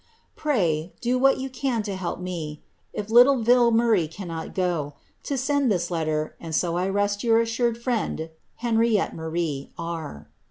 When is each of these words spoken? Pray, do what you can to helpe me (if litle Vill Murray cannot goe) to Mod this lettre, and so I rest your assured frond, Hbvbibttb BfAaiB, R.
Pray, 0.35 0.93
do 0.99 1.19
what 1.19 1.37
you 1.37 1.47
can 1.47 1.83
to 1.83 1.95
helpe 1.95 2.19
me 2.19 2.63
(if 2.91 3.11
litle 3.11 3.43
Vill 3.43 3.69
Murray 3.69 4.07
cannot 4.07 4.55
goe) 4.55 4.95
to 5.21 5.35
Mod 5.47 5.69
this 5.69 5.91
lettre, 5.91 6.33
and 6.39 6.55
so 6.55 6.75
I 6.75 6.89
rest 6.89 7.23
your 7.23 7.39
assured 7.39 7.77
frond, 7.77 8.31
Hbvbibttb 8.63 9.13
BfAaiB, 9.15 9.69
R. 9.77 10.27